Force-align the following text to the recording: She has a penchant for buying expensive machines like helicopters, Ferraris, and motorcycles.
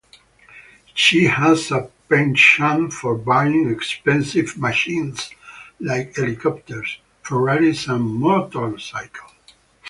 She 0.95 1.25
has 1.25 1.69
a 1.69 1.91
penchant 2.09 2.91
for 2.91 3.13
buying 3.13 3.69
expensive 3.69 4.57
machines 4.57 5.29
like 5.79 6.15
helicopters, 6.15 6.97
Ferraris, 7.21 7.85
and 7.87 8.05
motorcycles. 8.15 9.31